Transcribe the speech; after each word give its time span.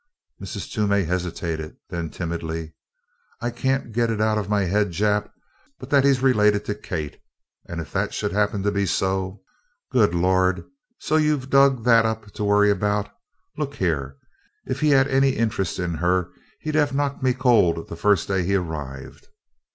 Mrs. 0.41 0.71
Toomey 0.73 1.03
hesitated, 1.03 1.77
then 1.89 2.09
timidly: 2.09 2.73
"I 3.39 3.51
can't 3.51 3.91
get 3.93 4.09
it 4.09 4.19
out 4.19 4.39
of 4.39 4.49
my 4.49 4.63
head, 4.63 4.89
Jap, 4.89 5.31
but 5.77 5.91
that 5.91 6.03
he's 6.03 6.23
related 6.23 6.65
to 6.65 6.73
Kate, 6.73 7.19
and 7.67 7.79
if 7.79 7.91
that 7.91 8.11
should 8.11 8.31
happen 8.31 8.63
to 8.63 8.71
be 8.71 8.87
so" 8.87 9.43
"Good 9.91 10.15
Lord! 10.15 10.65
So 10.97 11.17
you've 11.17 11.51
dug 11.51 11.83
that 11.83 12.03
up 12.07 12.31
to 12.31 12.43
worry 12.43 12.71
about? 12.71 13.11
Look 13.59 13.75
here 13.75 14.17
if 14.65 14.79
he'd 14.79 14.89
had 14.89 15.07
any 15.07 15.35
interest 15.35 15.77
in 15.77 15.93
her 15.93 16.31
he'd 16.61 16.73
have 16.73 16.95
knocked 16.95 17.21
me 17.21 17.35
cold 17.35 17.87
the 17.87 17.95
first 17.95 18.27
day 18.27 18.41
he 18.43 18.55
arrived." 18.55 19.27